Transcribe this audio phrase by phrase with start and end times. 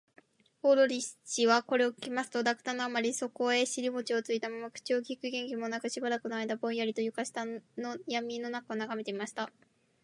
[0.63, 7.61] 大鳥氏はそれを聞きますと、落胆のあまり、そこへしりもちをついたまま、口をきく元気もなく、しばらくのあいだぼんやりと、床下の
[8.07, 9.51] やみのなかをながめていました